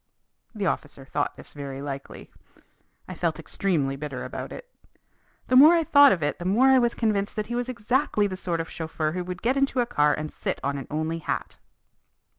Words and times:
The 0.55 0.65
officer 0.65 1.05
thought 1.05 1.35
this 1.35 1.53
very 1.53 1.79
likely. 1.79 2.31
I 3.07 3.13
felt 3.13 3.37
extremely 3.37 3.95
bitter 3.95 4.25
about 4.25 4.51
it. 4.51 4.67
The 5.47 5.55
more 5.55 5.73
I 5.75 5.83
thought 5.83 6.11
of 6.11 6.23
it 6.23 6.39
the 6.39 6.45
more 6.45 6.69
I 6.69 6.79
was 6.79 6.95
convinced 6.95 7.35
that 7.35 7.45
he 7.53 7.55
was 7.55 7.69
exactly 7.69 8.25
the 8.25 8.35
sort 8.35 8.59
of 8.59 8.67
chauffeur 8.67 9.11
who 9.11 9.23
would 9.23 9.43
get 9.43 9.57
into 9.57 9.79
a 9.79 9.85
car 9.85 10.15
and 10.15 10.33
sit 10.33 10.59
on 10.63 10.79
an 10.79 10.87
only 10.89 11.19
hat. 11.19 11.59